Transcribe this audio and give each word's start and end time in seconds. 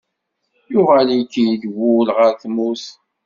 Yuɣal-ik-id 0.71 1.63
wul 1.77 2.07
ɣer 2.17 2.31
tmurt. 2.41 2.85